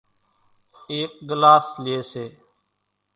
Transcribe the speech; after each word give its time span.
ايڪ 0.91 1.11
ڳلاس 1.29 1.65
لئي 1.83 1.97
سي 2.11 2.25